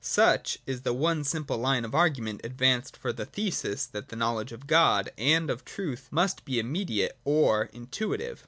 Such 0.03 0.57
is 0.65 0.81
the 0.81 0.95
one 0.95 1.23
simple 1.23 1.59
Hne 1.59 1.85
of 1.85 1.93
argument 1.93 2.41
advanced 2.43 2.97
for 2.97 3.13
the 3.13 3.27
thesis 3.27 3.85
that 3.85 4.09
the 4.09 4.15
knowledge 4.15 4.51
of 4.51 4.65
God 4.65 5.11
and 5.15 5.47
of 5.47 5.63
truth 5.63 6.07
must 6.09 6.43
be 6.43 6.57
immediate, 6.57 7.19
or 7.23 7.69
intuitive. 7.71 8.39